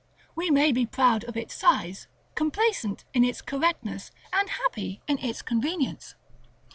We 0.33 0.49
may 0.49 0.71
be 0.71 0.87
proud 0.87 1.25
of 1.25 1.37
its 1.37 1.53
size, 1.53 2.07
complacent 2.33 3.05
in 3.13 3.23
its 3.23 3.39
correctness, 3.39 4.09
and 4.33 4.49
happy 4.49 4.99
in 5.07 5.19
its 5.19 5.43
convenience. 5.43 6.15